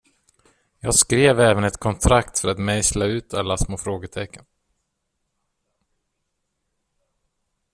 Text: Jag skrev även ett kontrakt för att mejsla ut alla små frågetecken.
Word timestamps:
Jag 0.79 0.95
skrev 0.95 1.39
även 1.39 1.63
ett 1.63 1.77
kontrakt 1.77 2.39
för 2.39 2.47
att 2.49 2.57
mejsla 2.57 3.05
ut 3.05 3.33
alla 3.33 3.57
små 3.57 3.77
frågetecken. 3.77 4.45